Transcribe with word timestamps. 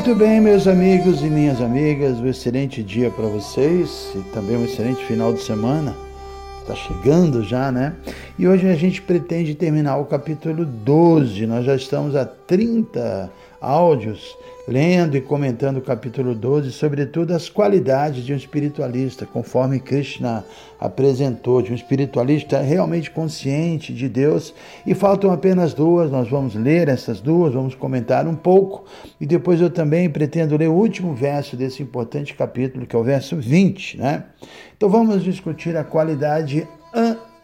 Muito 0.00 0.14
bem, 0.14 0.40
meus 0.40 0.66
amigos 0.66 1.20
e 1.20 1.26
minhas 1.26 1.60
amigas, 1.60 2.16
um 2.20 2.26
excelente 2.26 2.82
dia 2.82 3.10
para 3.10 3.26
vocês 3.26 4.10
e 4.16 4.20
também 4.32 4.56
um 4.56 4.64
excelente 4.64 5.04
final 5.04 5.30
de 5.30 5.42
semana. 5.42 5.94
Está 6.62 6.74
chegando 6.74 7.44
já, 7.44 7.70
né? 7.70 7.92
E 8.40 8.48
hoje 8.48 8.66
a 8.66 8.74
gente 8.74 9.02
pretende 9.02 9.54
terminar 9.54 9.98
o 9.98 10.06
capítulo 10.06 10.64
12. 10.64 11.46
Nós 11.46 11.62
já 11.62 11.76
estamos 11.76 12.16
a 12.16 12.24
30 12.24 13.30
áudios 13.60 14.34
lendo 14.66 15.14
e 15.14 15.20
comentando 15.20 15.76
o 15.76 15.82
capítulo 15.82 16.34
12, 16.34 16.72
sobretudo 16.72 17.34
as 17.34 17.50
qualidades 17.50 18.24
de 18.24 18.32
um 18.32 18.36
espiritualista, 18.36 19.26
conforme 19.26 19.78
Krishna 19.78 20.42
apresentou, 20.80 21.60
de 21.60 21.70
um 21.70 21.74
espiritualista 21.74 22.62
realmente 22.62 23.10
consciente 23.10 23.92
de 23.92 24.08
Deus. 24.08 24.54
E 24.86 24.94
faltam 24.94 25.30
apenas 25.30 25.74
duas, 25.74 26.10
nós 26.10 26.26
vamos 26.30 26.54
ler 26.54 26.88
essas 26.88 27.20
duas, 27.20 27.52
vamos 27.52 27.74
comentar 27.74 28.26
um 28.26 28.34
pouco, 28.34 28.86
e 29.20 29.26
depois 29.26 29.60
eu 29.60 29.68
também 29.68 30.08
pretendo 30.08 30.56
ler 30.56 30.70
o 30.70 30.74
último 30.74 31.14
verso 31.14 31.58
desse 31.58 31.82
importante 31.82 32.32
capítulo, 32.32 32.86
que 32.86 32.96
é 32.96 32.98
o 32.98 33.04
verso 33.04 33.36
20, 33.36 33.98
né? 33.98 34.24
Então 34.74 34.88
vamos 34.88 35.22
discutir 35.22 35.76
a 35.76 35.84
qualidade 35.84 36.66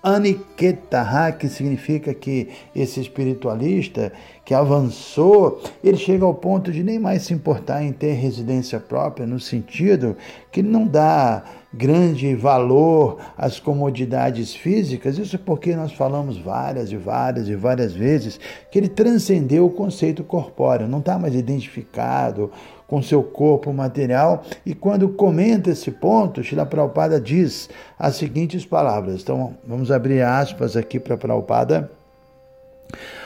Aniketaha, 0.07 1.33
que 1.33 1.49
significa 1.49 2.15
que 2.15 2.49
esse 2.73 3.01
espiritualista 3.01 4.13
que 4.45 4.55
avançou, 4.55 5.61
ele 5.83 5.97
chega 5.97 6.25
ao 6.25 6.33
ponto 6.33 6.71
de 6.71 6.85
nem 6.85 6.97
mais 6.97 7.23
se 7.23 7.35
importar 7.35 7.83
em 7.83 7.91
ter 7.93 8.13
residência 8.13 8.79
própria, 8.79 9.27
no 9.27 9.41
sentido 9.41 10.17
que 10.53 10.63
não 10.63 10.87
dá 10.87 11.43
grande 11.75 12.37
valor 12.37 13.19
às 13.37 13.59
comodidades 13.59 14.55
físicas, 14.55 15.19
isso 15.19 15.41
porque 15.41 15.75
nós 15.75 15.91
falamos 15.93 16.39
várias 16.39 16.93
e 16.93 16.97
várias 16.97 17.49
e 17.49 17.57
várias 17.57 17.93
vezes 17.93 18.39
que 18.71 18.79
ele 18.79 18.89
transcendeu 18.89 19.67
o 19.67 19.71
conceito 19.71 20.23
corpóreo, 20.23 20.87
não 20.87 21.01
está 21.01 21.19
mais 21.19 21.35
identificado 21.35 22.53
com 22.87 23.03
seu 23.03 23.23
corpo 23.23 23.73
material. 23.73 24.45
E 24.65 24.75
quando 24.75 25.09
comenta 25.09 25.71
esse 25.71 25.91
ponto, 25.91 26.43
Shila 26.43 26.67
Prabhupada 26.67 27.21
diz 27.21 27.69
as 27.99 28.17
seguintes 28.17 28.65
palavras. 28.65 29.23
Então, 29.23 29.57
vamos 29.67 29.91
abrir 29.91 30.23
aspas 30.23 30.77
aqui 30.77 30.99
para 31.01 31.17
Prabhupada. 31.17 31.91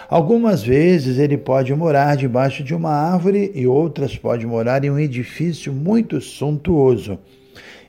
Algumas 0.08 0.62
vezes 0.62 1.18
ele 1.18 1.36
pode 1.36 1.72
morar 1.74 2.16
debaixo 2.16 2.64
de 2.64 2.74
uma 2.74 2.90
árvore 2.90 3.52
e 3.54 3.66
outras 3.66 4.16
pode 4.16 4.44
morar 4.46 4.84
em 4.84 4.90
um 4.90 4.98
edifício 4.98 5.72
muito 5.72 6.20
suntuoso. 6.20 7.18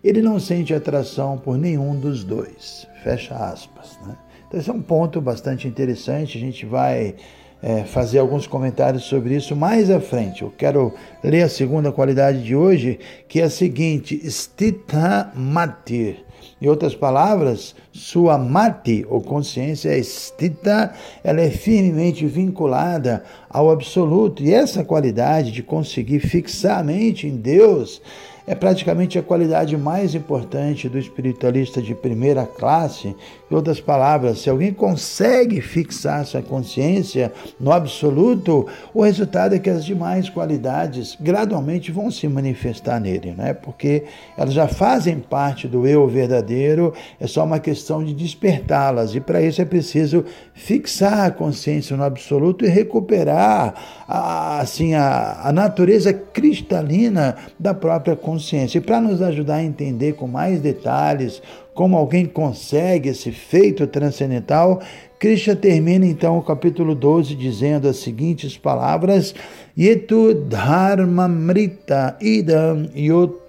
Ele 0.03 0.21
não 0.21 0.39
sente 0.39 0.73
atração 0.73 1.37
por 1.37 1.57
nenhum 1.57 1.95
dos 1.95 2.23
dois. 2.23 2.87
Fecha 3.03 3.35
aspas. 3.35 3.97
Né? 4.05 4.15
Então, 4.47 4.59
esse 4.59 4.69
é 4.69 4.73
um 4.73 4.81
ponto 4.81 5.21
bastante 5.21 5.67
interessante. 5.67 6.37
A 6.37 6.41
gente 6.41 6.65
vai 6.65 7.15
é, 7.61 7.83
fazer 7.83 8.19
alguns 8.19 8.47
comentários 8.47 9.03
sobre 9.03 9.35
isso 9.35 9.55
mais 9.55 9.89
à 9.89 9.99
frente. 9.99 10.41
Eu 10.41 10.53
quero 10.57 10.93
ler 11.23 11.43
a 11.43 11.49
segunda 11.49 11.91
qualidade 11.91 12.43
de 12.43 12.55
hoje, 12.55 12.99
que 13.27 13.39
é 13.39 13.43
a 13.43 13.49
seguinte: 13.49 14.19
Stita 14.29 15.31
Matir. 15.35 16.25
Em 16.59 16.67
outras 16.67 16.95
palavras, 16.95 17.75
sua 17.91 18.37
mati, 18.37 19.05
ou 19.09 19.21
consciência 19.21 19.95
estita, 19.97 20.93
ela 21.23 21.41
é 21.41 21.49
firmemente 21.49 22.25
vinculada 22.25 23.23
ao 23.49 23.71
absoluto. 23.71 24.43
E 24.43 24.53
essa 24.53 24.83
qualidade 24.83 25.51
de 25.51 25.63
conseguir 25.63 26.19
fixar 26.19 26.79
a 26.79 26.83
mente 26.83 27.27
em 27.27 27.35
Deus 27.35 28.01
é 28.45 28.55
praticamente 28.55 29.19
a 29.19 29.23
qualidade 29.23 29.77
mais 29.77 30.15
importante 30.15 30.89
do 30.89 30.97
espiritualista 30.97 31.81
de 31.81 31.93
primeira 31.93 32.45
classe. 32.45 33.15
Em 33.49 33.55
outras 33.55 33.79
palavras, 33.79 34.39
se 34.39 34.49
alguém 34.49 34.73
consegue 34.73 35.61
fixar 35.61 36.25
sua 36.25 36.41
consciência 36.41 37.31
no 37.59 37.71
absoluto, 37.71 38.67
o 38.93 39.03
resultado 39.03 39.55
é 39.55 39.59
que 39.59 39.69
as 39.69 39.85
demais 39.85 40.29
qualidades 40.29 41.17
gradualmente 41.19 41.91
vão 41.91 42.09
se 42.09 42.27
manifestar 42.27 42.99
nele, 42.99 43.33
né? 43.37 43.53
porque 43.53 44.05
elas 44.37 44.53
já 44.53 44.67
fazem 44.67 45.19
parte 45.19 45.67
do 45.67 45.85
eu 45.85 46.07
verdadeiro, 46.07 46.93
é 47.19 47.27
só 47.27 47.43
uma 47.43 47.59
questão 47.59 48.03
de 48.03 48.13
despertá-las. 48.13 49.15
E 49.15 49.19
para 49.19 49.41
isso 49.41 49.61
é 49.61 49.65
preciso 49.65 50.25
fixar 50.53 51.25
a 51.25 51.31
consciência 51.31 51.95
no 51.95 52.03
absoluto 52.03 52.65
e 52.65 52.69
recuperar 52.69 53.73
a, 54.07 54.59
assim, 54.59 54.93
a, 54.93 55.41
a 55.43 55.51
natureza 55.51 56.13
cristalina 56.13 57.35
da 57.59 57.73
própria 57.73 58.15
consciência 58.15 58.30
consciência. 58.31 58.77
E 58.77 58.81
para 58.81 59.01
nos 59.01 59.21
ajudar 59.21 59.55
a 59.55 59.63
entender 59.63 60.13
com 60.13 60.27
mais 60.27 60.61
detalhes 60.61 61.41
como 61.73 61.97
alguém 61.97 62.25
consegue 62.25 63.09
esse 63.09 63.31
feito 63.31 63.85
transcendental, 63.87 64.81
Krishna 65.19 65.55
termina 65.55 66.05
então 66.05 66.37
o 66.37 66.41
capítulo 66.41 66.95
12 66.95 67.35
dizendo 67.35 67.89
as 67.89 67.97
seguintes 67.97 68.57
palavras: 68.57 69.35
Yetu 69.77 70.33
dharmamrita 70.33 72.17
idam 72.21 72.89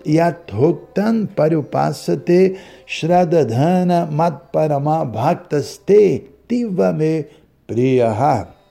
yathoktan 0.04 1.26
parupasate 1.26 2.56
shradadhana 2.84 4.06
matparama 4.06 5.04
bhaktaste 5.04 6.24
tivame 6.48 7.26
priyaha. 7.66 8.62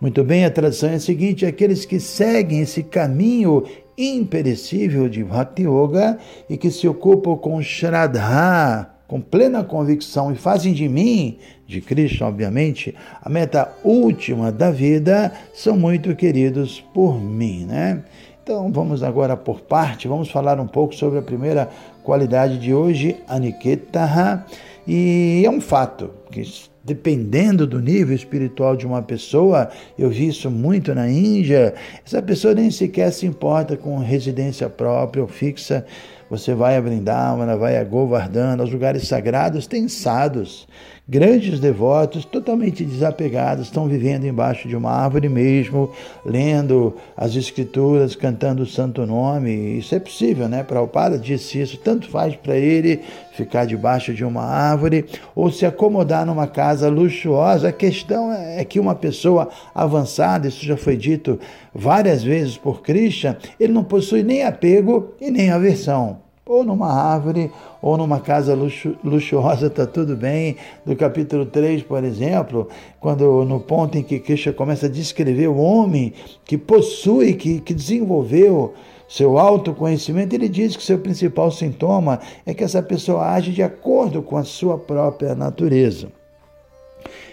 Muito 0.00 0.24
bem, 0.24 0.46
a 0.46 0.50
tradução 0.50 0.88
é 0.88 0.94
a 0.94 1.00
seguinte: 1.00 1.44
aqueles 1.44 1.84
que 1.84 2.00
seguem 2.00 2.60
esse 2.60 2.82
caminho 2.82 3.64
imperecível 4.00 5.08
de 5.08 5.22
Bhakti 5.22 5.62
Yoga 5.62 6.18
e 6.48 6.56
que 6.56 6.70
se 6.70 6.88
ocupam 6.88 7.36
com 7.36 7.62
Shraddha, 7.62 8.90
com 9.06 9.20
plena 9.20 9.62
convicção 9.64 10.32
e 10.32 10.36
fazem 10.36 10.72
de 10.72 10.88
mim, 10.88 11.36
de 11.66 11.80
Krishna, 11.80 12.28
obviamente, 12.28 12.94
a 13.20 13.28
meta 13.28 13.72
última 13.84 14.50
da 14.50 14.70
vida, 14.70 15.32
são 15.52 15.76
muito 15.76 16.14
queridos 16.14 16.80
por 16.94 17.20
mim, 17.20 17.64
né? 17.64 18.04
Então 18.42 18.70
vamos 18.72 19.02
agora 19.02 19.36
por 19.36 19.60
parte, 19.60 20.08
vamos 20.08 20.30
falar 20.30 20.58
um 20.58 20.66
pouco 20.66 20.94
sobre 20.94 21.18
a 21.18 21.22
primeira 21.22 21.68
qualidade 22.02 22.58
de 22.58 22.72
hoje, 22.72 23.16
Aniketaha, 23.28 24.46
e 24.86 25.42
é 25.44 25.50
um 25.50 25.60
fato 25.60 26.10
que 26.30 26.42
dependendo 26.82 27.66
do 27.66 27.80
nível 27.80 28.14
espiritual 28.14 28.76
de 28.76 28.86
uma 28.86 29.02
pessoa, 29.02 29.70
eu 29.98 30.08
vi 30.08 30.28
isso 30.28 30.50
muito 30.50 30.94
na 30.94 31.08
Índia, 31.08 31.74
essa 32.04 32.22
pessoa 32.22 32.54
nem 32.54 32.70
sequer 32.70 33.12
se 33.12 33.26
importa 33.26 33.76
com 33.76 33.98
residência 33.98 34.68
própria 34.68 35.22
ou 35.22 35.28
fixa. 35.28 35.84
Você 36.30 36.54
vai 36.54 36.76
a 36.76 36.80
Vrindavana, 36.80 37.56
vai 37.56 37.76
a 37.76 37.82
Govardhana, 37.82 38.62
aos 38.62 38.70
lugares 38.70 39.08
sagrados, 39.08 39.66
tem 39.66 39.88
sados, 39.88 40.68
grandes 41.08 41.58
devotos, 41.58 42.24
totalmente 42.24 42.84
desapegados, 42.84 43.66
estão 43.66 43.88
vivendo 43.88 44.26
embaixo 44.26 44.68
de 44.68 44.76
uma 44.76 44.92
árvore 44.92 45.28
mesmo, 45.28 45.90
lendo 46.24 46.94
as 47.16 47.34
escrituras, 47.34 48.14
cantando 48.14 48.62
o 48.62 48.66
santo 48.66 49.04
nome. 49.04 49.76
Isso 49.76 49.92
é 49.92 49.98
possível, 49.98 50.48
né? 50.48 50.62
Prabhupada 50.62 51.18
disse 51.18 51.60
isso, 51.60 51.76
tanto 51.78 52.08
faz 52.08 52.36
para 52.36 52.56
ele 52.56 53.00
ficar 53.32 53.64
debaixo 53.64 54.14
de 54.14 54.24
uma 54.24 54.44
árvore 54.44 55.06
ou 55.34 55.50
se 55.50 55.66
acomodar 55.66 56.24
numa 56.24 56.46
casa 56.46 56.88
luxuosa. 56.88 57.70
A 57.70 57.72
questão 57.72 58.32
é 58.32 58.64
que 58.64 58.78
uma 58.78 58.94
pessoa 58.94 59.48
avançada, 59.74 60.46
isso 60.46 60.64
já 60.64 60.76
foi 60.76 60.96
dito 60.96 61.40
várias 61.74 62.22
vezes 62.22 62.56
por 62.56 62.82
Krishna, 62.82 63.36
ele 63.58 63.72
não 63.72 63.82
possui 63.82 64.22
nem 64.22 64.44
apego 64.44 65.12
e 65.20 65.28
nem 65.28 65.50
aversão 65.50 66.19
ou 66.50 66.64
numa 66.64 66.92
árvore, 66.92 67.52
ou 67.80 67.96
numa 67.96 68.18
casa 68.18 68.56
luxu, 68.56 68.96
luxuosa, 69.04 69.68
está 69.68 69.86
tudo 69.86 70.16
bem. 70.16 70.56
Do 70.84 70.96
capítulo 70.96 71.46
3, 71.46 71.84
por 71.84 72.02
exemplo, 72.02 72.68
quando 72.98 73.44
no 73.44 73.60
ponto 73.60 73.96
em 73.96 74.02
que 74.02 74.18
Krishna 74.18 74.52
começa 74.52 74.86
a 74.86 74.90
descrever 74.90 75.46
o 75.46 75.58
homem 75.58 76.12
que 76.44 76.58
possui, 76.58 77.34
que, 77.34 77.60
que 77.60 77.72
desenvolveu 77.72 78.74
seu 79.06 79.38
autoconhecimento, 79.38 80.34
ele 80.34 80.48
diz 80.48 80.76
que 80.76 80.82
seu 80.82 80.98
principal 80.98 81.52
sintoma 81.52 82.18
é 82.44 82.52
que 82.52 82.64
essa 82.64 82.82
pessoa 82.82 83.30
age 83.30 83.52
de 83.52 83.62
acordo 83.62 84.20
com 84.20 84.36
a 84.36 84.42
sua 84.42 84.76
própria 84.76 85.36
natureza. 85.36 86.19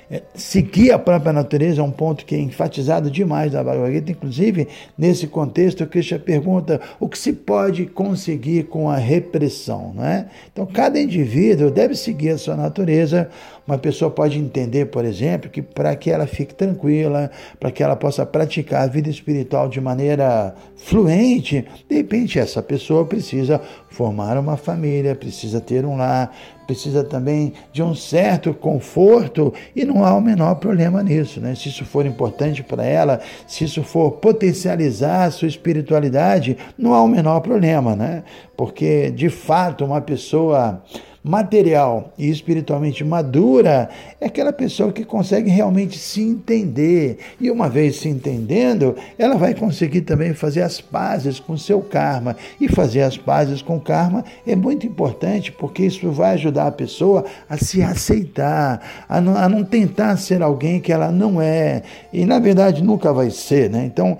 É, 0.09 0.21
seguir 0.33 0.91
a 0.91 0.99
própria 0.99 1.33
natureza 1.33 1.81
é 1.81 1.83
um 1.83 1.91
ponto 1.91 2.25
que 2.25 2.33
é 2.33 2.39
enfatizado 2.39 3.11
demais 3.11 3.51
na 3.51 3.63
Bhagavad 3.63 3.93
Gita. 3.93 4.11
Inclusive, 4.11 4.67
nesse 4.97 5.27
contexto, 5.27 5.85
Krishna 5.85 6.17
pergunta 6.17 6.79
o 6.99 7.09
que 7.09 7.17
se 7.17 7.33
pode 7.33 7.85
conseguir 7.85 8.63
com 8.63 8.89
a 8.89 8.95
repressão. 8.95 9.93
Não 9.93 10.05
é? 10.05 10.27
Então, 10.51 10.65
cada 10.65 10.99
indivíduo 10.99 11.69
deve 11.69 11.93
seguir 11.95 12.29
a 12.29 12.37
sua 12.37 12.55
natureza. 12.55 13.29
Uma 13.67 13.77
pessoa 13.77 14.09
pode 14.09 14.39
entender, 14.39 14.85
por 14.85 15.03
exemplo, 15.03 15.49
que 15.49 15.61
para 15.61 15.93
que 15.93 16.09
ela 16.09 16.25
fique 16.25 16.55
tranquila, 16.55 17.29
para 17.59 17.69
que 17.69 17.83
ela 17.83 17.97
possa 17.97 18.25
praticar 18.25 18.83
a 18.83 18.87
vida 18.87 19.09
espiritual 19.09 19.67
de 19.67 19.81
maneira 19.81 20.55
fluente, 20.77 21.65
de 21.89 21.97
repente 21.97 22.39
essa 22.39 22.63
pessoa 22.63 23.03
precisa 23.05 23.59
formar 23.89 24.37
uma 24.37 24.55
família, 24.55 25.15
precisa 25.15 25.59
ter 25.59 25.85
um 25.85 25.97
lar, 25.97 26.33
precisa 26.65 27.03
também 27.03 27.51
de 27.73 27.83
um 27.83 27.93
certo 27.93 28.53
conforto 28.53 29.53
e 29.75 29.83
não 29.83 30.05
há 30.05 30.15
o 30.15 30.21
menor 30.21 30.55
problema 30.55 31.03
nisso, 31.03 31.41
né? 31.41 31.53
Se 31.53 31.67
isso 31.67 31.83
for 31.83 32.05
importante 32.05 32.63
para 32.63 32.85
ela, 32.85 33.19
se 33.45 33.65
isso 33.65 33.83
for 33.83 34.11
potencializar 34.11 35.25
a 35.25 35.31
sua 35.31 35.47
espiritualidade, 35.49 36.57
não 36.77 36.93
há 36.93 37.01
o 37.01 37.07
menor 37.07 37.41
problema, 37.41 37.97
né? 37.97 38.23
Porque 38.55 39.11
de 39.11 39.29
fato 39.29 39.83
uma 39.83 39.99
pessoa 39.99 40.81
material 41.27 42.13
e 42.17 42.29
espiritualmente 42.29 43.03
madura 43.03 43.89
é 44.19 44.25
aquela 44.25 44.53
pessoa 44.53 44.91
que 44.91 45.03
consegue 45.03 45.49
realmente 45.49 45.97
se 45.97 46.21
entender. 46.21 47.19
E 47.39 47.51
uma 47.51 47.69
vez 47.69 47.97
se 47.97 48.09
entendendo, 48.09 48.95
ela 49.17 49.35
vai 49.35 49.53
conseguir 49.53 50.01
também 50.01 50.33
fazer 50.33 50.61
as 50.61 50.79
pazes 50.79 51.39
com 51.39 51.57
seu 51.57 51.81
karma. 51.81 52.35
E 52.59 52.67
fazer 52.67 53.01
as 53.01 53.17
pazes 53.17 53.61
com 53.61 53.77
o 53.77 53.81
karma 53.81 54.23
é 54.45 54.55
muito 54.55 54.87
importante 54.87 55.51
porque 55.51 55.85
isso 55.85 56.09
vai 56.11 56.33
ajudar 56.33 56.67
a 56.67 56.71
pessoa 56.71 57.25
a 57.49 57.57
se 57.57 57.81
aceitar, 57.81 59.05
a 59.07 59.21
não, 59.21 59.35
a 59.35 59.49
não 59.49 59.63
tentar 59.63 60.17
ser 60.17 60.41
alguém 60.41 60.79
que 60.79 60.91
ela 60.91 61.11
não 61.11 61.41
é. 61.41 61.83
E 62.11 62.25
na 62.25 62.39
verdade 62.39 62.83
nunca 62.83 63.11
vai 63.13 63.29
ser, 63.29 63.69
né? 63.69 63.85
Então, 63.85 64.17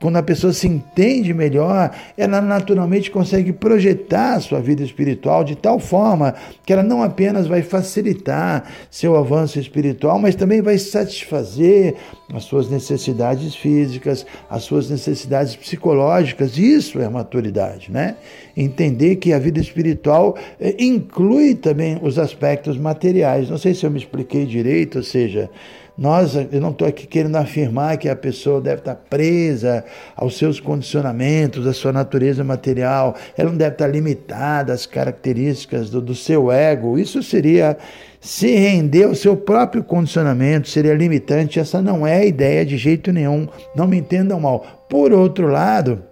quando 0.00 0.16
a 0.16 0.22
pessoa 0.22 0.52
se 0.52 0.66
entende 0.66 1.32
melhor, 1.32 1.90
ela 2.16 2.40
naturalmente 2.40 3.10
consegue 3.10 3.52
projetar 3.52 4.38
sua 4.40 4.60
vida 4.60 4.82
espiritual 4.82 5.42
de 5.44 5.56
tal 5.56 5.78
forma 5.78 6.34
que 6.64 6.72
ela 6.72 6.82
não 6.82 7.02
apenas 7.02 7.46
vai 7.46 7.62
facilitar 7.62 8.64
seu 8.90 9.16
avanço 9.16 9.58
espiritual, 9.58 10.18
mas 10.18 10.34
também 10.34 10.60
vai 10.60 10.76
satisfazer 10.76 11.94
as 12.32 12.44
suas 12.44 12.68
necessidades 12.68 13.54
físicas, 13.54 14.26
as 14.50 14.64
suas 14.64 14.90
necessidades 14.90 15.56
psicológicas. 15.56 16.58
Isso 16.58 17.00
é 17.00 17.08
maturidade, 17.08 17.90
né? 17.90 18.16
Entender 18.56 19.16
que 19.16 19.32
a 19.32 19.38
vida 19.38 19.60
espiritual 19.60 20.36
eh, 20.60 20.74
inclui 20.78 21.54
também 21.54 21.98
os 22.02 22.18
aspectos 22.18 22.76
materiais. 22.76 23.48
Não 23.48 23.58
sei 23.58 23.74
se 23.74 23.86
eu 23.86 23.90
me 23.90 23.98
expliquei 23.98 24.44
direito, 24.44 24.98
ou 24.98 25.04
seja, 25.04 25.50
nós, 25.96 26.34
eu 26.34 26.60
não 26.60 26.70
estou 26.70 26.88
aqui 26.88 27.06
querendo 27.06 27.36
afirmar 27.36 27.96
que 27.96 28.08
a 28.08 28.16
pessoa 28.16 28.60
deve 28.60 28.80
estar 28.80 28.96
presa 28.96 29.84
aos 30.16 30.36
seus 30.36 30.58
condicionamentos, 30.58 31.66
à 31.68 31.72
sua 31.72 31.92
natureza 31.92 32.42
material, 32.42 33.14
ela 33.36 33.50
não 33.50 33.56
deve 33.56 33.74
estar 33.76 33.86
limitada 33.86 34.72
às 34.72 34.86
características 34.86 35.90
do, 35.90 36.00
do 36.00 36.14
seu 36.14 36.50
ego. 36.50 36.98
Isso 36.98 37.22
seria 37.22 37.76
se 38.20 38.56
render 38.56 39.04
ao 39.04 39.14
seu 39.14 39.36
próprio 39.36 39.84
condicionamento, 39.84 40.68
seria 40.68 40.94
limitante. 40.94 41.60
Essa 41.60 41.80
não 41.80 42.04
é 42.04 42.16
a 42.16 42.24
ideia 42.24 42.66
de 42.66 42.76
jeito 42.76 43.12
nenhum. 43.12 43.46
Não 43.76 43.86
me 43.86 43.98
entendam 43.98 44.40
mal. 44.40 44.86
Por 44.88 45.12
outro 45.12 45.46
lado, 45.46 46.02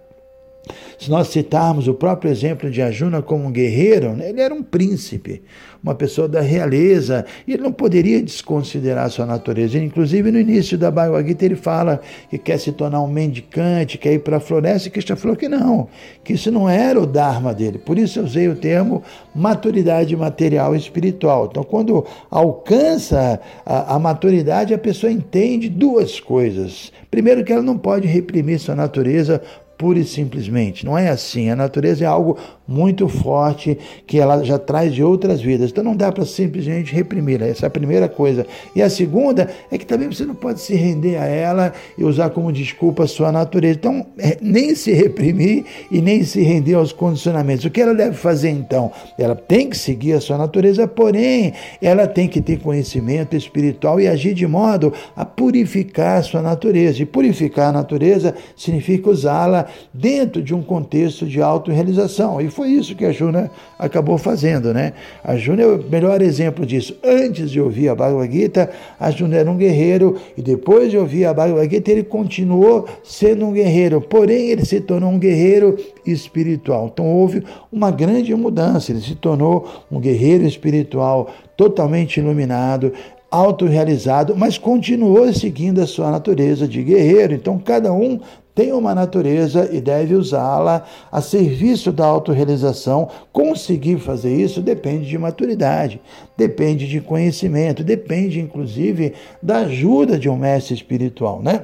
se 0.97 1.09
nós 1.09 1.27
citarmos 1.27 1.87
o 1.87 1.93
próprio 1.93 2.31
exemplo 2.31 2.71
de 2.71 2.81
Ajuna 2.81 3.21
como 3.21 3.45
um 3.45 3.51
guerreiro, 3.51 4.13
né, 4.13 4.29
ele 4.29 4.41
era 4.41 4.53
um 4.53 4.63
príncipe, 4.63 5.43
uma 5.83 5.93
pessoa 5.93 6.29
da 6.29 6.39
realeza, 6.39 7.25
e 7.45 7.53
ele 7.53 7.61
não 7.61 7.73
poderia 7.73 8.21
desconsiderar 8.21 9.09
sua 9.09 9.25
natureza. 9.25 9.77
Inclusive, 9.77 10.31
no 10.31 10.39
início 10.39 10.77
da 10.77 10.89
Bhagavad 10.89 11.27
Gita, 11.27 11.43
ele 11.43 11.57
fala 11.57 11.99
que 12.29 12.37
quer 12.37 12.57
se 12.57 12.71
tornar 12.71 13.01
um 13.01 13.07
mendicante, 13.07 13.97
quer 13.97 14.13
ir 14.13 14.19
para 14.19 14.37
a 14.37 14.39
floresta, 14.39 14.87
e 14.87 14.91
Krishna 14.91 15.17
falou 15.17 15.35
que 15.35 15.49
não, 15.49 15.89
que 16.23 16.33
isso 16.33 16.49
não 16.49 16.69
era 16.69 16.99
o 17.01 17.05
Dharma 17.05 17.53
dele. 17.53 17.77
Por 17.77 17.99
isso 17.99 18.19
eu 18.19 18.23
usei 18.23 18.47
o 18.47 18.55
termo 18.55 19.03
maturidade 19.35 20.15
material 20.15 20.73
e 20.73 20.77
espiritual. 20.77 21.49
Então, 21.51 21.63
quando 21.63 22.05
alcança 22.31 23.41
a, 23.65 23.95
a 23.95 23.99
maturidade, 23.99 24.73
a 24.73 24.77
pessoa 24.77 25.11
entende 25.11 25.67
duas 25.67 26.21
coisas. 26.21 26.93
Primeiro, 27.11 27.43
que 27.43 27.51
ela 27.51 27.61
não 27.61 27.77
pode 27.77 28.07
reprimir 28.07 28.57
sua 28.57 28.75
natureza 28.75 29.41
pura 29.83 29.99
e 29.99 30.05
simplesmente. 30.05 30.85
Não 30.85 30.97
é 30.97 31.09
assim. 31.09 31.49
A 31.49 31.57
natureza 31.57 32.05
é 32.05 32.07
algo 32.07 32.37
muito 32.65 33.09
forte 33.09 33.77
que 34.07 34.17
ela 34.17 34.41
já 34.41 34.57
traz 34.57 34.93
de 34.93 35.03
outras 35.03 35.41
vidas. 35.41 35.71
Então 35.71 35.83
não 35.83 35.93
dá 35.93 36.09
para 36.09 36.23
simplesmente 36.25 36.95
reprimir. 36.95 37.41
Essa 37.41 37.65
é 37.65 37.67
a 37.67 37.69
primeira 37.69 38.07
coisa. 38.07 38.47
E 38.73 38.81
a 38.81 38.89
segunda 38.89 39.49
é 39.69 39.77
que 39.77 39.85
também 39.85 40.07
você 40.07 40.23
não 40.23 40.35
pode 40.35 40.61
se 40.61 40.73
render 40.73 41.17
a 41.17 41.25
ela 41.25 41.73
e 41.97 42.03
usar 42.05 42.29
como 42.29 42.49
desculpa 42.49 43.03
a 43.03 43.07
sua 43.07 43.29
natureza. 43.29 43.77
Então, 43.77 44.05
é, 44.17 44.37
nem 44.41 44.73
se 44.73 44.93
reprimir 44.93 45.65
e 45.91 46.01
nem 46.01 46.23
se 46.23 46.41
render 46.41 46.75
aos 46.75 46.93
condicionamentos. 46.93 47.65
O 47.65 47.69
que 47.69 47.81
ela 47.81 47.93
deve 47.93 48.15
fazer 48.15 48.51
então? 48.51 48.89
Ela 49.19 49.35
tem 49.35 49.69
que 49.69 49.77
seguir 49.77 50.13
a 50.13 50.21
sua 50.21 50.37
natureza, 50.37 50.87
porém, 50.87 51.51
ela 51.81 52.07
tem 52.07 52.29
que 52.29 52.39
ter 52.39 52.59
conhecimento 52.59 53.35
espiritual 53.35 53.99
e 53.99 54.07
agir 54.07 54.33
de 54.33 54.47
modo 54.47 54.93
a 55.13 55.25
purificar 55.25 56.19
a 56.19 56.23
sua 56.23 56.41
natureza. 56.41 57.01
E 57.01 57.05
purificar 57.05 57.67
a 57.67 57.71
natureza 57.73 58.33
significa 58.55 59.09
usá-la 59.09 59.67
dentro 59.93 60.41
de 60.41 60.53
um 60.53 60.61
contexto 60.61 61.25
de 61.25 61.41
autorrealização. 61.41 62.41
E 62.41 62.49
foi 62.49 62.69
isso 62.69 62.95
que 62.95 63.05
a 63.05 63.11
Juna 63.11 63.51
acabou 63.77 64.17
fazendo, 64.17 64.73
né? 64.73 64.93
A 65.23 65.35
Juna 65.35 65.61
é 65.63 65.67
o 65.67 65.83
melhor 65.89 66.21
exemplo 66.21 66.65
disso. 66.65 66.95
Antes 67.03 67.51
de 67.51 67.59
ouvir 67.59 67.89
a 67.89 67.95
Bhagavad 67.95 68.31
Gita, 68.31 68.69
a 68.99 69.11
Juna 69.11 69.37
era 69.37 69.49
um 69.49 69.57
guerreiro 69.57 70.17
e 70.37 70.41
depois 70.41 70.91
de 70.91 70.97
ouvir 70.97 71.25
a 71.25 71.33
Bhagavad 71.33 71.69
Gita, 71.69 71.91
ele 71.91 72.03
continuou 72.03 72.87
sendo 73.03 73.45
um 73.45 73.53
guerreiro, 73.53 74.01
porém 74.01 74.49
ele 74.49 74.65
se 74.65 74.79
tornou 74.81 75.09
um 75.09 75.19
guerreiro 75.19 75.77
espiritual. 76.05 76.89
Então 76.91 77.05
houve 77.05 77.43
uma 77.71 77.91
grande 77.91 78.33
mudança, 78.35 78.91
ele 78.91 79.01
se 79.01 79.15
tornou 79.15 79.67
um 79.91 79.99
guerreiro 79.99 80.45
espiritual 80.45 81.29
totalmente 81.55 82.19
iluminado, 82.19 82.91
autorrealizado, 83.33 84.35
mas 84.37 84.59
continuou 84.59 85.33
seguindo 85.33 85.81
a 85.81 85.87
sua 85.87 86.11
natureza 86.11 86.67
de 86.67 86.83
guerreiro. 86.83 87.33
Então, 87.33 87.57
cada 87.57 87.91
um 87.91 88.19
tem 88.53 88.71
uma 88.71 88.93
natureza 88.93 89.67
e 89.71 89.81
deve 89.81 90.13
usá-la 90.13 90.85
a 91.11 91.19
serviço 91.19 91.91
da 91.91 92.05
autorrealização. 92.05 93.09
Conseguir 93.31 93.97
fazer 93.97 94.31
isso 94.35 94.61
depende 94.61 95.09
de 95.09 95.17
maturidade, 95.17 95.99
depende 96.37 96.87
de 96.87 97.01
conhecimento, 97.01 97.83
depende 97.83 98.39
inclusive 98.39 99.13
da 99.41 99.61
ajuda 99.61 100.19
de 100.19 100.29
um 100.29 100.37
mestre 100.37 100.75
espiritual, 100.75 101.41
né? 101.41 101.63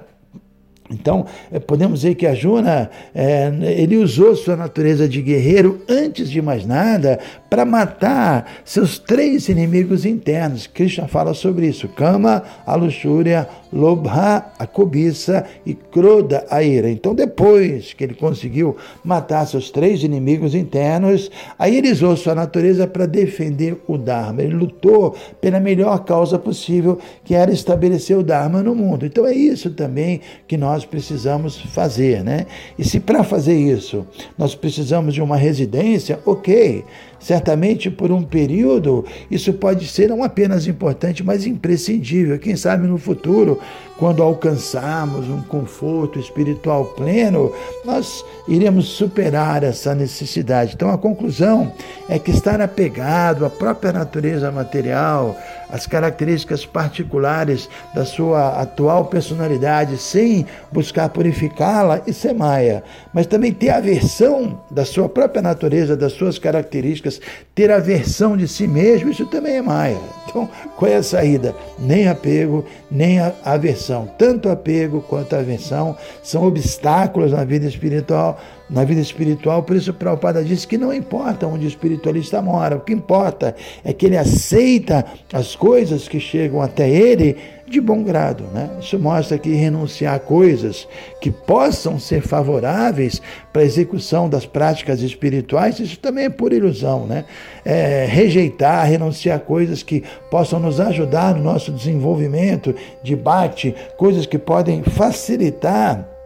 Então, 0.91 1.25
eh, 1.51 1.59
podemos 1.59 2.01
dizer 2.01 2.15
que 2.15 2.25
a 2.25 2.33
Juna, 2.33 2.89
é, 3.13 3.51
ele 3.77 3.97
usou 3.97 4.35
sua 4.35 4.55
natureza 4.55 5.07
de 5.07 5.21
guerreiro, 5.21 5.81
antes 5.87 6.31
de 6.31 6.41
mais 6.41 6.65
nada, 6.65 7.19
para 7.47 7.63
matar 7.63 8.51
seus 8.65 8.97
três 8.97 9.47
inimigos 9.49 10.03
internos. 10.03 10.65
Krishna 10.65 11.07
fala 11.07 11.35
sobre 11.35 11.67
isso: 11.67 11.87
Kama, 11.89 12.43
a 12.65 12.75
luxúria, 12.75 13.47
Lobha, 13.71 14.45
a 14.57 14.65
cobiça 14.65 15.45
e 15.65 15.73
Kroda, 15.73 16.45
a 16.49 16.63
ira. 16.63 16.89
Então, 16.89 17.13
depois 17.13 17.93
que 17.93 18.03
ele 18.03 18.13
conseguiu 18.13 18.75
matar 19.03 19.45
seus 19.45 19.69
três 19.69 20.03
inimigos 20.03 20.55
internos, 20.55 21.29
aí 21.57 21.77
ele 21.77 21.91
usou 21.91 22.17
sua 22.17 22.33
natureza 22.33 22.87
para 22.87 23.05
defender 23.05 23.77
o 23.87 23.97
Dharma. 23.97 24.41
Ele 24.41 24.55
lutou 24.55 25.15
pela 25.39 25.59
melhor 25.59 26.03
causa 26.03 26.39
possível, 26.39 26.97
que 27.23 27.35
era 27.35 27.51
estabelecer 27.51 28.17
o 28.17 28.23
Dharma 28.23 28.63
no 28.63 28.73
mundo. 28.73 29.05
Então, 29.05 29.25
é 29.25 29.33
isso 29.33 29.69
também 29.69 30.21
que 30.47 30.57
nós 30.57 30.85
precisamos 30.85 31.57
fazer, 31.57 32.23
né? 32.23 32.45
E 32.77 32.83
se 32.83 32.99
para 32.99 33.23
fazer 33.23 33.55
isso 33.55 34.05
nós 34.37 34.55
precisamos 34.55 35.13
de 35.13 35.21
uma 35.21 35.37
residência, 35.37 36.19
ok. 36.25 36.83
Certamente 37.19 37.91
por 37.91 38.11
um 38.11 38.23
período 38.23 39.05
isso 39.29 39.53
pode 39.53 39.87
ser 39.87 40.09
não 40.09 40.23
apenas 40.23 40.67
importante, 40.67 41.23
mas 41.23 41.45
imprescindível. 41.45 42.39
Quem 42.39 42.55
sabe 42.55 42.87
no 42.87 42.97
futuro, 42.97 43.59
quando 43.97 44.23
alcançarmos 44.23 45.27
um 45.27 45.41
conforto 45.41 46.17
espiritual 46.17 46.85
pleno, 46.85 47.51
nós 47.83 48.23
iremos 48.47 48.87
superar 48.87 49.63
essa 49.63 49.93
necessidade. 49.93 50.73
Então 50.75 50.89
a 50.89 50.97
conclusão 50.97 51.71
é 52.07 52.17
que 52.17 52.31
estar 52.31 52.61
apegado 52.61 53.45
à 53.45 53.49
própria 53.49 53.91
natureza 53.91 54.51
material, 54.51 55.37
as 55.69 55.85
características 55.85 56.65
particulares 56.65 57.69
da 57.93 58.05
sua 58.05 58.61
atual 58.61 59.05
personalidade, 59.05 59.97
sem 59.97 60.45
buscar 60.71 61.09
purificá-la, 61.09 62.01
isso 62.07 62.27
é 62.27 62.33
maia. 62.33 62.83
Mas 63.13 63.27
também 63.27 63.53
ter 63.53 63.69
aversão 63.69 64.59
da 64.71 64.83
sua 64.83 65.07
própria 65.07 65.41
natureza, 65.41 65.95
das 65.95 66.13
suas 66.13 66.39
características, 66.39 67.21
ter 67.53 67.71
aversão 67.71 68.35
de 68.35 68.47
si 68.47 68.67
mesmo, 68.67 69.09
isso 69.09 69.25
também 69.27 69.57
é 69.57 69.61
maia. 69.61 69.97
Então, 70.27 70.49
qual 70.77 70.91
é 70.91 70.95
a 70.95 71.03
saída? 71.03 71.55
Nem 71.77 72.07
apego, 72.07 72.65
nem 72.89 73.19
aversão. 73.43 74.09
Tanto 74.17 74.49
apego 74.49 75.01
quanto 75.01 75.35
aversão 75.35 75.95
são 76.23 76.45
obstáculos 76.45 77.31
na 77.31 77.43
vida 77.43 77.67
espiritual 77.67 78.39
na 78.69 78.83
vida 78.83 79.01
espiritual. 79.01 79.63
Por 79.63 79.75
isso, 79.75 79.93
Prabhupada 79.93 80.43
disse 80.43 80.67
que 80.67 80.77
não 80.77 80.93
importa 80.93 81.47
onde 81.47 81.65
o 81.65 81.67
espiritualista 81.67 82.41
mora, 82.41 82.75
o 82.75 82.81
que 82.81 82.93
importa 82.93 83.55
é 83.83 83.91
que 83.91 84.05
ele 84.05 84.17
aceita 84.17 85.05
as 85.33 85.55
coisas 85.55 86.07
que 86.07 86.19
chegam 86.19 86.61
até 86.61 86.89
ele 86.89 87.37
de 87.69 87.79
bom 87.79 88.03
grado. 88.03 88.45
Né? 88.53 88.69
Isso 88.79 88.97
mostra 88.99 89.37
que 89.37 89.53
renunciar 89.53 90.15
a 90.15 90.19
coisas 90.19 90.87
que 91.21 91.29
possam 91.29 91.99
ser 91.99 92.21
favoráveis 92.21 93.21
para 93.53 93.61
a 93.61 93.65
execução 93.65 94.27
das 94.27 94.45
práticas 94.45 95.01
espirituais, 95.01 95.79
isso 95.79 95.99
também 95.99 96.25
é 96.25 96.29
por 96.29 96.51
ilusão. 96.51 97.05
Né? 97.05 97.25
É, 97.63 98.05
rejeitar, 98.05 98.85
renunciar 98.87 99.37
a 99.37 99.39
coisas 99.39 99.83
que 99.83 100.03
possam 100.29 100.59
nos 100.59 100.79
ajudar 100.79 101.35
no 101.35 101.43
nosso 101.43 101.71
desenvolvimento, 101.71 102.73
debate, 103.03 103.75
coisas 103.97 104.25
que 104.25 104.37
podem 104.37 104.83
facilitar 104.83 106.18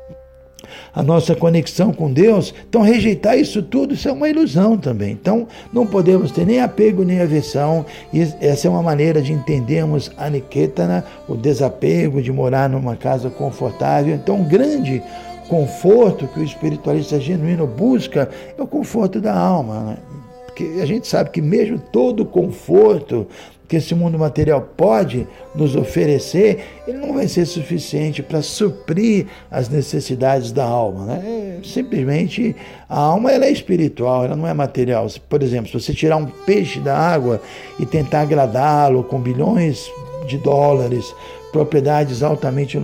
a 0.94 1.02
nossa 1.02 1.36
conexão 1.36 1.92
com 1.92 2.12
Deus. 2.12 2.54
Então, 2.68 2.82
rejeitar 2.82 3.38
isso 3.38 3.62
tudo, 3.62 3.94
isso 3.94 4.08
é 4.08 4.12
uma 4.12 4.30
ilusão 4.30 4.78
também. 4.78 5.12
Então, 5.12 5.48
não 5.72 5.86
podemos 5.86 6.32
ter 6.32 6.46
nem 6.46 6.62
apego 6.62 7.04
nem 7.04 7.22
aversão. 7.22 7.86
E 8.12 8.22
essa 8.42 8.68
é 8.68 8.70
uma 8.70 8.84
maneira 8.84 9.22
de 9.22 9.34
entendermos 9.34 10.12
a 10.18 10.30
Niketana, 10.30 11.06
o 11.28 11.36
desapego 11.36 12.22
de 12.22 12.32
morar 12.32 12.70
numa 12.70 12.96
casa 12.96 13.30
confortável. 13.30 14.16
Então, 14.16 14.38
um 14.38 14.48
grande 14.48 15.02
conforto 15.48 16.28
que 16.28 16.40
o 16.40 16.44
espiritualista 16.44 17.20
genuíno 17.20 17.68
busca 17.68 18.30
é 18.58 18.62
o 18.62 18.68
conforto 18.68 19.20
da 19.20 19.36
alma. 19.36 19.80
Né? 19.82 19.98
Porque 20.46 20.82
a 20.82 20.86
gente 20.86 21.08
sabe 21.08 21.32
que 21.32 21.42
mesmo 21.42 21.80
todo 21.92 22.26
conforto 22.26 23.28
que 23.68 23.78
esse 23.78 23.96
mundo 23.96 24.20
material 24.20 24.62
pode 24.76 25.28
nos 25.56 25.76
oferecer, 25.76 26.64
ele 26.88 26.98
não 26.98 27.14
vai 27.14 27.28
ser 27.28 27.46
suficiente 27.46 28.22
para 28.22 28.42
suprir 28.42 29.28
as 29.50 29.70
necessidades 29.70 30.52
da 30.52 30.66
alma. 30.66 31.06
Né? 31.06 31.60
É, 31.62 31.68
simplesmente 31.68 32.56
a 32.90 33.00
alma 33.00 33.32
ela 33.32 33.46
é 33.46 33.52
espiritual, 33.52 34.26
ela 34.26 34.36
não 34.36 34.48
é 34.48 34.54
material. 34.54 35.08
Por 35.30 35.42
exemplo, 35.42 35.68
se 35.68 35.80
você 35.80 35.94
tirar 35.94 36.18
um 36.18 36.26
peixe 36.26 36.80
da 36.80 36.98
água 36.98 37.42
e 37.80 37.86
tentar 37.86 38.22
agradá-lo 38.22 39.04
com 39.04 39.20
bilhões 39.20 39.90
de 40.28 40.38
dólares, 40.38 41.14
propriedades 41.54 42.24
altamente 42.24 42.82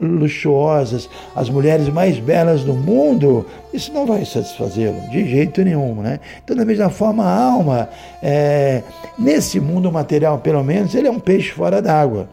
luxuosas, 0.00 1.08
as 1.34 1.48
mulheres 1.48 1.88
mais 1.88 2.18
belas 2.18 2.62
do 2.62 2.74
mundo, 2.74 3.46
isso 3.76 3.92
não 3.92 4.06
vai 4.06 4.24
satisfazê-lo 4.24 5.00
de 5.10 5.28
jeito 5.28 5.62
nenhum. 5.62 5.94
Né? 6.02 6.20
Então, 6.42 6.56
da 6.56 6.64
mesma 6.64 6.90
forma, 6.90 7.24
a 7.24 7.42
alma, 7.44 7.88
é, 8.22 8.82
nesse 9.18 9.60
mundo 9.60 9.92
material, 9.92 10.38
pelo 10.38 10.62
menos, 10.64 10.94
ele 10.94 11.08
é 11.08 11.10
um 11.10 11.20
peixe 11.20 11.50
fora 11.50 11.80
d'água. 11.80 12.28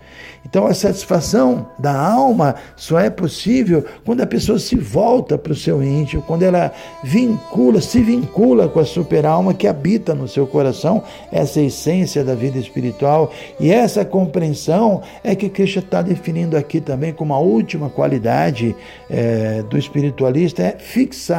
Então 0.45 0.67
a 0.67 0.73
satisfação 0.73 1.67
da 1.79 1.97
alma 1.97 2.55
só 2.75 2.99
é 2.99 3.09
possível 3.09 3.85
quando 4.05 4.21
a 4.21 4.27
pessoa 4.27 4.59
se 4.59 4.75
volta 4.75 5.37
para 5.37 5.53
o 5.53 5.55
seu 5.55 5.81
íntimo, 5.81 6.21
quando 6.21 6.43
ela 6.43 6.71
vincula, 7.03 7.79
se 7.79 8.01
vincula 8.01 8.67
com 8.67 8.79
a 8.79 8.85
super-alma 8.85 9.53
que 9.53 9.67
habita 9.67 10.13
no 10.13 10.27
seu 10.27 10.45
coração, 10.45 11.01
essa 11.31 11.59
é 11.61 11.65
essência 11.65 12.23
da 12.23 12.35
vida 12.35 12.57
espiritual. 12.59 13.31
E 13.59 13.71
essa 13.71 14.03
compreensão 14.03 15.01
é 15.23 15.33
que 15.33 15.49
Krishna 15.49 15.81
está 15.81 16.01
definindo 16.01 16.57
aqui 16.57 16.81
também 16.81 17.13
como 17.13 17.33
a 17.33 17.39
última 17.39 17.89
qualidade 17.89 18.75
é, 19.09 19.63
do 19.69 19.77
espiritualista, 19.77 20.61
é 20.61 20.77
fixar 20.77 21.32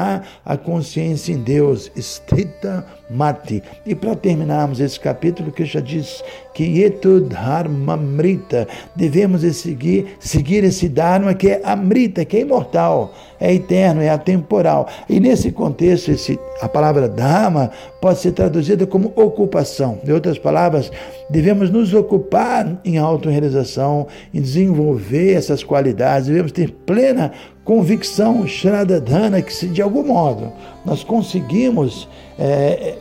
a 0.45 0.57
consciência 0.57 1.33
em 1.33 1.43
Deus, 1.43 1.91
estrita 1.95 2.85
mati. 3.11 3.63
E 3.87 3.95
para 3.95 4.17
terminarmos 4.17 4.81
esse 4.81 4.99
capítulo, 4.99 5.53
Krishna 5.53 5.83
diz 5.83 6.23
que 6.55 6.65
Yetudharmamrita, 6.65 8.67
devemos 8.95 9.43
seguir, 9.57 10.17
seguir 10.19 10.65
esse 10.65 10.89
Dharma 10.89 11.35
que 11.35 11.49
é 11.49 11.61
Amrita, 11.65 12.25
que 12.25 12.37
é 12.37 12.41
imortal, 12.41 13.13
é 13.41 13.55
eterno, 13.55 14.01
é 14.01 14.09
atemporal. 14.09 14.89
E 15.09 15.21
nesse 15.21 15.51
contexto, 15.51 16.13
esse, 16.13 16.39
a 16.61 16.69
palavra 16.69 17.09
Dharma 17.09 17.71
pode 18.01 18.21
ser 18.21 18.33
traduzida 18.33 18.87
como 18.87 19.13
ocupação. 19.17 19.99
Em 20.07 20.13
outras 20.13 20.39
palavras, 20.39 20.91
devemos 21.29 21.71
nos 21.71 21.93
ocupar 21.93 22.81
em 22.85 22.99
autorrealização, 22.99 24.07
em 24.33 24.41
desenvolver 24.41 25.35
essas 25.35 25.63
qualidades, 25.63 26.29
devemos 26.29 26.53
ter 26.53 26.71
plena 26.71 27.33
convicção, 27.65 28.47
Shradadhana, 28.47 29.41
que 29.41 29.53
se 29.53 29.69
de 29.69 29.81
algum 29.81 30.05
modo 30.05 30.53
nós 30.85 31.03
conseguimos 31.03 32.09
é, 32.39 32.95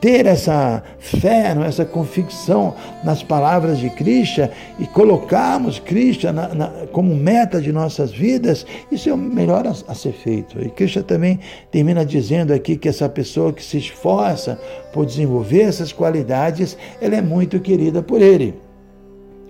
ter 0.00 0.26
essa 0.26 0.82
fé, 0.98 1.54
essa 1.66 1.84
convicção 1.84 2.74
nas 3.02 3.22
palavras 3.22 3.78
de 3.78 3.90
Krishna 3.90 4.50
e 4.78 4.86
colocarmos 4.86 5.78
Krishna 5.78 6.32
na, 6.32 6.54
na, 6.54 6.68
como 6.92 7.14
meta 7.14 7.60
de 7.60 7.72
nossas 7.72 8.10
vidas, 8.10 8.66
isso 8.90 9.08
é 9.08 9.14
o 9.14 9.16
melhor 9.16 9.66
a, 9.66 9.70
a, 9.70 9.94
ser 9.94 10.12
feito. 10.12 10.60
E 10.60 10.68
Krishna 10.68 11.02
também 11.02 11.40
termina 11.70 12.04
dizendo 12.04 12.52
aqui 12.52 12.76
que 12.76 12.88
essa 12.88 13.08
pessoa 13.08 13.52
que 13.52 13.62
se 13.62 13.78
esforça 13.78 14.58
por 14.92 15.06
desenvolver 15.06 15.62
essas 15.62 15.92
qualidades, 15.92 16.76
ela 17.00 17.16
é 17.16 17.22
muito 17.22 17.58
querida 17.60 18.02
por 18.02 18.20
ele. 18.20 18.65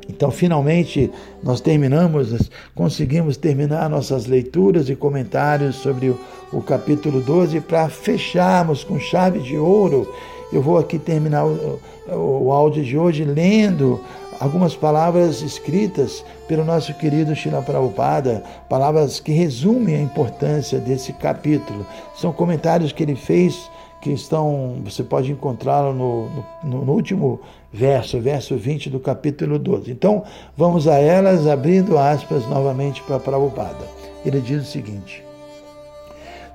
Então, 0.08 0.30
finalmente, 0.30 1.10
nós 1.42 1.60
terminamos, 1.60 2.50
conseguimos 2.74 3.36
terminar 3.36 3.90
nossas 3.90 4.26
leituras 4.26 4.88
e 4.88 4.94
comentários 4.94 5.76
sobre 5.76 6.10
o, 6.10 6.20
o 6.52 6.62
capítulo 6.62 7.20
12 7.20 7.60
para 7.60 7.88
fecharmos 7.88 8.84
com 8.84 8.98
chave 8.98 9.40
de 9.40 9.56
ouro 9.56 10.06
eu 10.52 10.62
vou 10.62 10.78
aqui 10.78 10.98
terminar 10.98 11.44
o, 11.44 11.80
o 12.08 12.52
áudio 12.52 12.84
de 12.84 12.96
hoje 12.96 13.24
lendo 13.24 14.00
algumas 14.38 14.76
palavras 14.76 15.42
escritas 15.42 16.24
pelo 16.46 16.64
nosso 16.64 16.94
querido 16.94 17.34
Shila 17.34 17.62
Prabhupada, 17.62 18.44
palavras 18.68 19.18
que 19.18 19.32
resumem 19.32 19.96
a 19.96 20.00
importância 20.00 20.78
desse 20.78 21.12
capítulo. 21.12 21.84
São 22.14 22.32
comentários 22.32 22.92
que 22.92 23.02
ele 23.02 23.16
fez 23.16 23.68
que 24.06 24.12
estão, 24.12 24.80
você 24.84 25.02
pode 25.02 25.32
encontrá-lo 25.32 25.92
no, 25.92 26.28
no, 26.62 26.84
no, 26.84 26.92
último 26.92 27.40
verso, 27.72 28.20
verso 28.20 28.56
20 28.56 28.88
do 28.88 29.00
capítulo 29.00 29.58
12. 29.58 29.90
Então, 29.90 30.22
vamos 30.56 30.86
a 30.86 30.94
elas, 30.94 31.44
abrindo 31.48 31.98
aspas 31.98 32.46
novamente 32.46 33.02
para 33.02 33.18
Prabhupada. 33.18 33.84
Ele 34.24 34.40
diz 34.40 34.62
o 34.62 34.70
seguinte: 34.70 35.24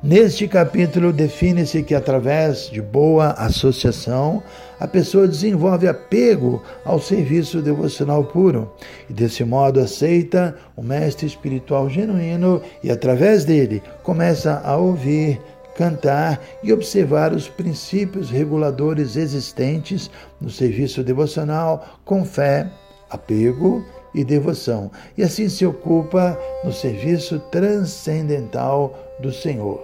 Neste 0.02 0.48
capítulo, 0.48 1.12
define-se 1.12 1.84
que, 1.84 1.94
através 1.94 2.70
de 2.70 2.82
boa 2.82 3.32
associação, 3.32 4.42
a 4.80 4.88
pessoa 4.88 5.28
desenvolve 5.28 5.90
apego 5.90 6.64
ao 6.86 7.02
serviço 7.02 7.62
devocional 7.62 8.24
puro 8.24 8.72
e, 9.10 9.14
desse 9.14 9.44
modo, 9.44 9.82
aceita 9.82 10.56
o 10.76 10.82
mestre 10.82 11.28
espiritual 11.28 11.90
genuíno 11.90 12.62
e, 12.82 12.90
através 12.90 13.44
dele, 13.44 13.84
começa 14.04 14.62
a 14.64 14.78
ouvir, 14.78 15.42
cantar 15.82 16.40
e 16.62 16.72
observar 16.72 17.34
os 17.34 17.50
princípios 17.50 18.30
reguladores 18.30 19.16
existentes 19.16 20.12
no 20.40 20.48
serviço 20.48 21.04
devocional 21.04 22.00
com 22.06 22.24
fé, 22.24 22.70
apego 23.10 23.84
e 24.14 24.24
devoção, 24.24 24.92
e 25.18 25.24
assim 25.24 25.50
se 25.50 25.66
ocupa 25.66 26.38
no 26.64 26.72
serviço 26.72 27.40
transcendental 27.52 28.96
do 29.20 29.34
Senhor. 29.34 29.84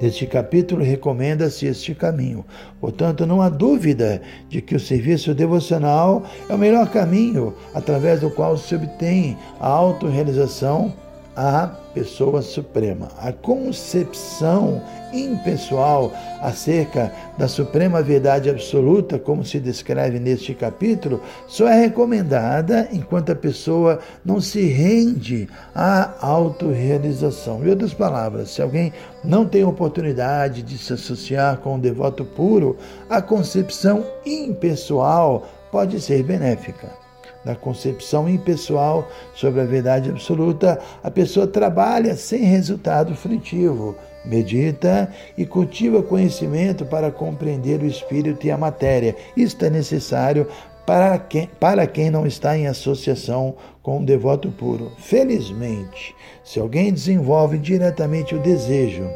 Neste 0.00 0.26
capítulo 0.26 0.82
recomenda-se 0.82 1.66
este 1.66 1.94
caminho. 1.94 2.42
Portanto, 2.80 3.26
não 3.26 3.42
há 3.42 3.50
dúvida 3.50 4.22
de 4.48 4.62
que 4.62 4.76
o 4.76 4.80
serviço 4.80 5.34
devocional 5.34 6.22
é 6.48 6.54
o 6.54 6.58
melhor 6.58 6.88
caminho 6.88 7.52
através 7.74 8.20
do 8.20 8.30
qual 8.30 8.56
se 8.56 8.74
obtém 8.74 9.36
a 9.60 9.68
autorrealização 9.68 10.94
à 11.38 11.68
pessoa 11.94 12.42
suprema. 12.42 13.06
A 13.16 13.32
concepção 13.32 14.82
impessoal 15.12 16.12
acerca 16.42 17.12
da 17.38 17.46
suprema 17.46 18.02
verdade 18.02 18.50
absoluta, 18.50 19.20
como 19.20 19.44
se 19.44 19.60
descreve 19.60 20.18
neste 20.18 20.52
capítulo, 20.52 21.22
só 21.46 21.68
é 21.68 21.80
recomendada 21.80 22.88
enquanto 22.90 23.30
a 23.30 23.36
pessoa 23.36 24.00
não 24.24 24.40
se 24.40 24.66
rende 24.66 25.48
à 25.72 26.12
autorrealização. 26.20 27.64
Em 27.64 27.70
outras 27.70 27.94
palavras, 27.94 28.50
se 28.50 28.60
alguém 28.60 28.92
não 29.22 29.46
tem 29.46 29.62
oportunidade 29.62 30.60
de 30.60 30.76
se 30.76 30.92
associar 30.92 31.58
com 31.58 31.76
um 31.76 31.80
devoto 31.80 32.24
puro, 32.24 32.76
a 33.08 33.22
concepção 33.22 34.04
impessoal 34.26 35.46
pode 35.70 36.00
ser 36.00 36.24
benéfica 36.24 37.07
da 37.44 37.54
concepção 37.54 38.28
impessoal 38.28 39.08
sobre 39.34 39.60
a 39.60 39.64
verdade 39.64 40.10
absoluta, 40.10 40.78
a 41.02 41.10
pessoa 41.10 41.46
trabalha 41.46 42.16
sem 42.16 42.42
resultado 42.42 43.14
frutivo, 43.14 43.96
medita 44.24 45.10
e 45.36 45.46
cultiva 45.46 46.02
conhecimento 46.02 46.84
para 46.84 47.10
compreender 47.10 47.80
o 47.80 47.86
espírito 47.86 48.46
e 48.46 48.50
a 48.50 48.58
matéria. 48.58 49.16
Isto 49.36 49.64
é 49.64 49.70
necessário 49.70 50.46
para 50.84 51.18
quem, 51.18 51.48
para 51.60 51.86
quem 51.86 52.10
não 52.10 52.26
está 52.26 52.56
em 52.56 52.66
associação 52.66 53.54
com 53.82 53.98
um 53.98 54.04
devoto 54.04 54.50
puro. 54.50 54.92
Felizmente, 54.98 56.14
se 56.42 56.58
alguém 56.58 56.92
desenvolve 56.92 57.58
diretamente 57.58 58.34
o 58.34 58.40
desejo 58.40 59.08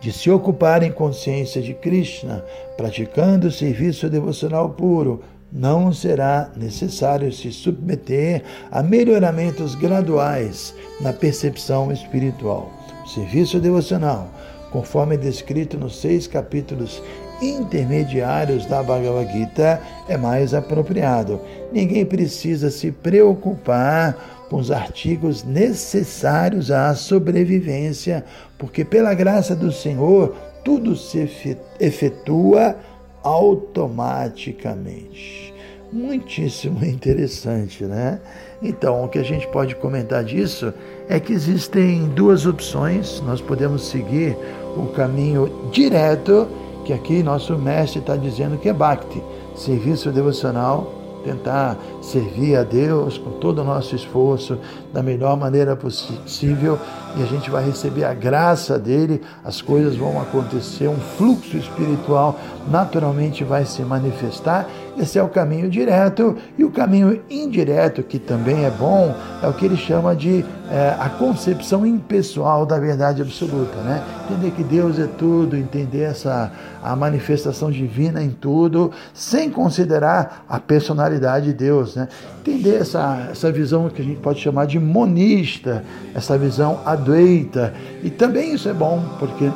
de 0.00 0.12
se 0.12 0.30
ocupar 0.30 0.82
em 0.82 0.92
consciência 0.92 1.60
de 1.60 1.74
Krishna, 1.74 2.44
praticando 2.76 3.48
o 3.48 3.52
serviço 3.52 4.08
devocional 4.08 4.70
puro, 4.70 5.22
não 5.52 5.92
será 5.92 6.50
necessário 6.56 7.32
se 7.32 7.50
submeter 7.50 8.42
a 8.70 8.82
melhoramentos 8.82 9.74
graduais 9.74 10.74
na 11.00 11.12
percepção 11.12 11.90
espiritual. 11.90 12.70
serviço 13.06 13.58
devocional, 13.58 14.28
conforme 14.70 15.16
descrito 15.16 15.78
nos 15.78 15.98
seis 15.98 16.26
capítulos 16.26 17.02
intermediários 17.40 18.66
da 18.66 18.82
Bhagavad 18.82 19.32
Gita, 19.32 19.80
é 20.08 20.16
mais 20.16 20.52
apropriado. 20.52 21.40
Ninguém 21.72 22.04
precisa 22.04 22.70
se 22.70 22.90
preocupar 22.90 24.46
com 24.50 24.56
os 24.56 24.70
artigos 24.70 25.44
necessários 25.44 26.70
à 26.70 26.94
sobrevivência, 26.94 28.24
porque 28.58 28.84
pela 28.84 29.14
graça 29.14 29.54
do 29.54 29.70
Senhor 29.70 30.34
tudo 30.64 30.96
se 30.96 31.56
efetua 31.80 32.76
automaticamente. 33.22 35.54
Muitíssimo 35.92 36.84
interessante, 36.88 37.84
né? 37.84 38.20
Então, 38.62 39.04
o 39.04 39.08
que 39.08 39.18
a 39.18 39.22
gente 39.22 39.46
pode 39.48 39.74
comentar 39.76 40.24
disso 40.24 40.72
é 41.08 41.20
que 41.20 41.32
existem 41.32 42.08
duas 42.08 42.46
opções. 42.46 43.22
Nós 43.22 43.40
podemos 43.40 43.88
seguir 43.88 44.36
o 44.76 44.88
caminho 44.88 45.70
direto, 45.70 46.48
que 46.84 46.92
aqui 46.92 47.22
nosso 47.22 47.56
mestre 47.56 48.00
está 48.00 48.16
dizendo 48.16 48.58
que 48.58 48.68
é 48.68 48.72
Bhakti, 48.72 49.22
serviço 49.54 50.10
devocional 50.10 50.98
tentar 51.24 51.76
servir 52.08 52.56
a 52.56 52.62
Deus 52.62 53.18
com 53.18 53.30
todo 53.32 53.60
o 53.60 53.64
nosso 53.64 53.94
esforço, 53.94 54.58
da 54.92 55.02
melhor 55.02 55.36
maneira 55.36 55.76
possível, 55.76 56.78
e 57.16 57.22
a 57.22 57.26
gente 57.26 57.50
vai 57.50 57.64
receber 57.64 58.04
a 58.04 58.14
graça 58.14 58.78
dele, 58.78 59.20
as 59.44 59.60
coisas 59.60 59.96
vão 59.96 60.20
acontecer, 60.20 60.88
um 60.88 60.96
fluxo 60.96 61.56
espiritual 61.56 62.38
naturalmente 62.70 63.44
vai 63.44 63.64
se 63.64 63.82
manifestar. 63.82 64.68
Esse 64.98 65.18
é 65.18 65.22
o 65.22 65.28
caminho 65.28 65.70
direto, 65.70 66.36
e 66.56 66.64
o 66.64 66.70
caminho 66.70 67.20
indireto, 67.30 68.02
que 68.02 68.18
também 68.18 68.64
é 68.64 68.70
bom, 68.70 69.14
é 69.42 69.46
o 69.46 69.52
que 69.52 69.64
ele 69.64 69.76
chama 69.76 70.14
de 70.14 70.44
é, 70.70 70.96
a 70.98 71.08
concepção 71.08 71.86
impessoal 71.86 72.66
da 72.66 72.78
verdade 72.78 73.22
absoluta, 73.22 73.76
né? 73.78 74.02
Entender 74.28 74.50
que 74.50 74.64
Deus 74.64 74.98
é 74.98 75.06
tudo, 75.06 75.56
entender 75.56 76.02
essa 76.02 76.52
a 76.82 76.94
manifestação 76.94 77.70
divina 77.70 78.22
em 78.22 78.30
tudo, 78.30 78.90
sem 79.12 79.50
considerar 79.50 80.44
a 80.48 80.58
personalidade 80.60 81.46
de 81.46 81.52
Deus, 81.52 81.96
né? 81.98 82.08
Entender 82.40 82.76
essa, 82.76 83.28
essa 83.30 83.50
visão 83.50 83.88
que 83.88 84.00
a 84.00 84.04
gente 84.04 84.20
pode 84.20 84.40
chamar 84.40 84.66
de 84.66 84.78
monista, 84.78 85.84
essa 86.14 86.38
visão 86.38 86.80
adweita. 86.84 87.74
E 88.02 88.10
também 88.10 88.54
isso 88.54 88.68
é 88.68 88.72
bom, 88.72 89.02
porque 89.18 89.50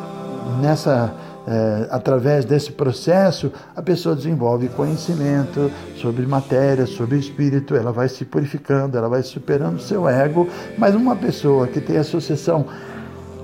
nessa 0.61 1.15
é, 1.47 1.89
através 1.91 2.45
desse 2.45 2.71
processo, 2.71 3.53
a 3.75 3.83
pessoa 3.83 4.15
desenvolve 4.15 4.69
conhecimento 4.69 5.71
sobre 5.97 6.25
matéria, 6.25 6.87
sobre 6.87 7.19
espírito, 7.19 7.75
ela 7.75 7.91
vai 7.91 8.09
se 8.09 8.25
purificando, 8.25 8.97
ela 8.97 9.09
vai 9.09 9.23
superando 9.23 9.81
seu 9.81 10.09
ego. 10.09 10.49
Mas 10.79 10.95
uma 10.95 11.17
pessoa 11.17 11.67
que 11.67 11.81
tem 11.81 11.97
associação 11.97 12.67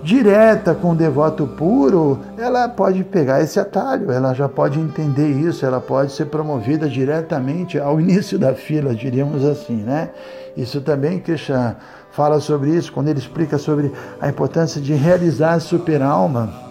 direta 0.02 0.74
com 0.74 0.92
o 0.92 0.96
devoto 0.96 1.46
puro, 1.46 2.18
ela 2.36 2.68
pode 2.68 3.02
pegar 3.04 3.42
esse 3.42 3.58
atalho, 3.58 4.10
ela 4.10 4.32
já 4.34 4.48
pode 4.48 4.78
entender 4.78 5.28
isso, 5.28 5.64
ela 5.64 5.80
pode 5.80 6.12
ser 6.12 6.26
promovida 6.26 6.88
diretamente 6.88 7.78
ao 7.78 8.00
início 8.00 8.38
da 8.38 8.54
fila, 8.54 8.94
diríamos 8.94 9.44
assim, 9.44 9.76
né? 9.76 10.10
Isso 10.56 10.80
também 10.80 11.18
Krishna 11.18 11.76
fala 12.10 12.40
sobre 12.40 12.70
isso 12.70 12.92
quando 12.92 13.08
ele 13.08 13.18
explica 13.18 13.58
sobre 13.58 13.92
a 14.20 14.28
importância 14.28 14.80
de 14.80 14.92
realizar 14.94 15.54
a 15.54 15.60
superalma 15.60 16.67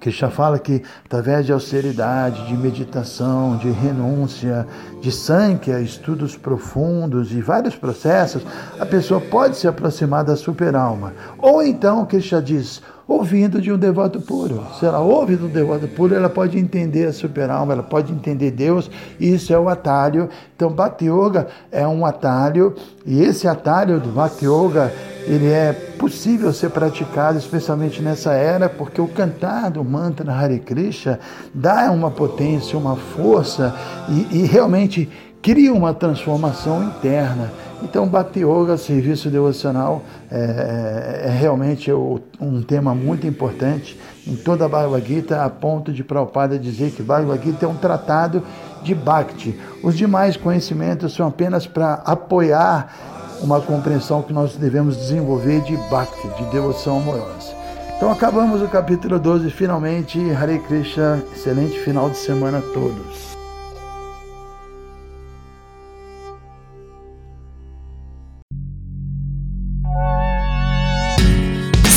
Krishna 0.00 0.30
fala 0.30 0.58
que 0.58 0.82
através 1.04 1.44
de 1.44 1.52
austeridade, 1.52 2.46
de 2.46 2.56
meditação, 2.56 3.58
de 3.58 3.70
renúncia, 3.70 4.66
de 5.00 5.12
sankhya, 5.12 5.80
estudos 5.80 6.36
profundos 6.36 7.30
e 7.32 7.40
vários 7.40 7.76
processos, 7.76 8.42
a 8.78 8.86
pessoa 8.86 9.20
pode 9.20 9.56
se 9.56 9.68
aproximar 9.68 10.24
da 10.24 10.36
superalma. 10.36 11.12
Ou 11.38 11.62
então, 11.62 12.06
Krishna 12.06 12.40
diz, 12.40 12.82
ouvindo 13.06 13.60
de 13.60 13.70
um 13.70 13.76
devoto 13.76 14.20
puro. 14.20 14.64
Se 14.78 14.86
ela 14.86 15.00
ouve 15.00 15.36
do 15.36 15.48
devoto 15.48 15.86
puro, 15.88 16.14
ela 16.14 16.30
pode 16.30 16.58
entender 16.58 17.06
a 17.06 17.12
superalma, 17.12 17.72
ela 17.72 17.82
pode 17.82 18.12
entender 18.12 18.52
Deus, 18.52 18.90
e 19.18 19.34
isso 19.34 19.52
é 19.52 19.58
o 19.58 19.68
atalho. 19.68 20.28
Então, 20.56 20.70
Bhakti 20.70 21.06
Yoga 21.06 21.48
é 21.70 21.86
um 21.86 22.06
atalho, 22.06 22.74
e 23.04 23.20
esse 23.20 23.46
atalho 23.46 24.00
do 24.00 24.10
Bhakti 24.10 24.46
Yoga, 24.46 24.92
ele 25.26 25.48
é 25.48 25.89
possível 26.00 26.50
ser 26.50 26.70
praticado, 26.70 27.36
especialmente 27.36 28.00
nessa 28.00 28.32
era, 28.32 28.70
porque 28.70 28.98
o 29.02 29.06
cantar 29.06 29.70
do 29.70 29.84
mantra 29.84 30.32
Hare 30.32 30.58
Krishna 30.58 31.20
dá 31.52 31.90
uma 31.90 32.10
potência, 32.10 32.78
uma 32.78 32.96
força, 32.96 33.76
e, 34.08 34.38
e 34.38 34.46
realmente 34.46 35.06
cria 35.42 35.70
uma 35.74 35.92
transformação 35.92 36.82
interna. 36.84 37.52
Então, 37.82 38.08
Bhakti 38.08 38.40
Yoga, 38.40 38.78
serviço 38.78 39.28
devocional, 39.28 40.02
é, 40.30 41.22
é, 41.24 41.28
é 41.28 41.30
realmente 41.30 41.92
um 41.92 42.62
tema 42.62 42.94
muito 42.94 43.26
importante 43.26 43.98
em 44.26 44.36
toda 44.36 44.64
a 44.64 44.68
Bhagavad 44.68 45.06
Gita, 45.06 45.44
a 45.44 45.50
ponto 45.50 45.92
de 45.92 46.02
Prabhupada 46.02 46.58
dizer 46.58 46.92
que 46.92 47.02
Bhagavad 47.02 47.44
Gita 47.44 47.66
é 47.66 47.68
um 47.68 47.76
tratado 47.76 48.42
de 48.82 48.94
Bhakti. 48.94 49.58
Os 49.82 49.98
demais 49.98 50.34
conhecimentos 50.34 51.12
são 51.12 51.26
apenas 51.26 51.66
para 51.66 51.94
apoiar 52.06 53.19
uma 53.42 53.60
compreensão 53.60 54.22
que 54.22 54.32
nós 54.32 54.56
devemos 54.56 54.96
desenvolver 54.96 55.60
de 55.62 55.76
Bhakti, 55.90 56.28
de 56.36 56.44
devoção 56.50 56.98
amorosa. 56.98 57.54
Então 57.96 58.10
acabamos 58.10 58.62
o 58.62 58.68
capítulo 58.68 59.18
12, 59.18 59.50
finalmente. 59.50 60.18
Hare 60.30 60.58
Krishna, 60.60 61.22
excelente 61.34 61.78
final 61.80 62.08
de 62.08 62.16
semana 62.16 62.58
a 62.58 62.62
todos. 62.62 63.30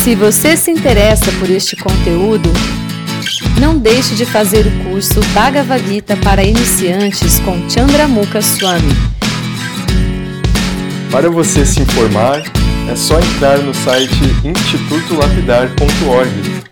Se 0.02 0.14
você 0.14 0.54
se 0.54 0.70
interessa 0.70 1.32
por 1.40 1.48
este 1.48 1.74
conteúdo, 1.76 2.50
não 3.58 3.78
deixe 3.78 4.14
de 4.14 4.26
fazer 4.26 4.66
o 4.66 4.84
curso 4.84 5.18
Bhagavad 5.32 5.82
Gita 5.88 6.14
para 6.18 6.44
iniciantes 6.44 7.40
com 7.40 7.70
Chandramukha 7.70 8.42
Swami. 8.42 8.92
Para 11.14 11.30
você 11.30 11.64
se 11.64 11.80
informar, 11.80 12.42
é 12.90 12.96
só 12.96 13.20
entrar 13.20 13.58
no 13.58 13.72
site 13.72 14.18
institutolapidar.org. 14.44 16.64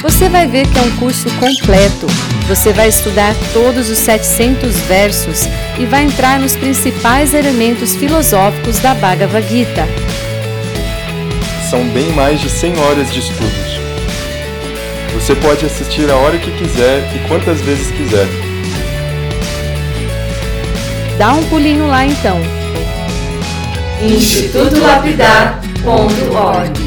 Você 0.00 0.28
vai 0.28 0.46
ver 0.46 0.68
que 0.68 0.78
é 0.78 0.82
um 0.82 0.96
curso 0.98 1.28
completo. 1.40 2.06
Você 2.46 2.72
vai 2.72 2.88
estudar 2.88 3.34
todos 3.52 3.90
os 3.90 3.98
700 3.98 4.76
versos 4.82 5.48
e 5.80 5.84
vai 5.84 6.04
entrar 6.04 6.38
nos 6.38 6.54
principais 6.54 7.34
elementos 7.34 7.96
filosóficos 7.96 8.78
da 8.78 8.94
Bhagavad 8.94 9.48
Gita 9.48 9.84
são 11.68 11.84
bem 11.88 12.12
mais 12.12 12.40
de 12.40 12.48
100 12.48 12.78
horas 12.78 13.12
de 13.12 13.18
estudos. 13.18 13.80
Você 15.12 15.34
pode 15.34 15.66
assistir 15.66 16.08
a 16.08 16.14
hora 16.14 16.38
que 16.38 16.52
quiser 16.52 17.02
e 17.16 17.18
quantas 17.26 17.60
vezes 17.62 17.90
quiser. 17.90 18.28
Dá 21.18 21.32
um 21.32 21.42
pulinho 21.48 21.88
lá 21.88 22.06
então. 22.06 22.63
institutolapidar.org 24.04 26.83